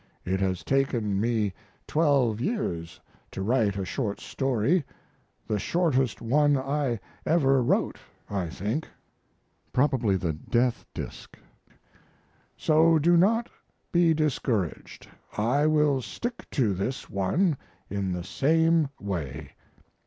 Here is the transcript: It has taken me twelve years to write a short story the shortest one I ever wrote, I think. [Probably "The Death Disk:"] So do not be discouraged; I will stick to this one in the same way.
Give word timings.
It 0.25 0.39
has 0.39 0.63
taken 0.63 1.21
me 1.21 1.53
twelve 1.85 2.41
years 2.41 2.99
to 3.29 3.43
write 3.43 3.77
a 3.77 3.85
short 3.85 4.19
story 4.19 4.83
the 5.47 5.59
shortest 5.59 6.23
one 6.23 6.57
I 6.57 6.99
ever 7.23 7.61
wrote, 7.61 7.99
I 8.27 8.49
think. 8.49 8.87
[Probably 9.71 10.15
"The 10.15 10.33
Death 10.33 10.87
Disk:"] 10.95 11.37
So 12.57 12.97
do 12.97 13.15
not 13.15 13.47
be 13.91 14.15
discouraged; 14.15 15.07
I 15.37 15.67
will 15.67 16.01
stick 16.01 16.49
to 16.49 16.73
this 16.73 17.07
one 17.07 17.55
in 17.87 18.11
the 18.11 18.23
same 18.23 18.89
way. 18.99 19.51